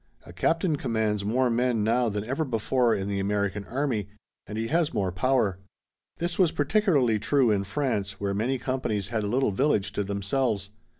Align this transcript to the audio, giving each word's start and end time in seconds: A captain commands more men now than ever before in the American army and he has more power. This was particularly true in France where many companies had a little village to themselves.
A 0.25 0.33
captain 0.33 0.77
commands 0.77 1.23
more 1.23 1.47
men 1.51 1.83
now 1.83 2.09
than 2.09 2.23
ever 2.23 2.43
before 2.43 2.95
in 2.95 3.07
the 3.07 3.19
American 3.19 3.65
army 3.65 4.07
and 4.47 4.57
he 4.57 4.65
has 4.69 4.95
more 4.95 5.11
power. 5.11 5.59
This 6.17 6.39
was 6.39 6.51
particularly 6.51 7.19
true 7.19 7.51
in 7.51 7.65
France 7.65 8.19
where 8.19 8.33
many 8.33 8.57
companies 8.57 9.09
had 9.09 9.23
a 9.23 9.27
little 9.27 9.51
village 9.51 9.91
to 9.91 10.03
themselves. 10.03 10.71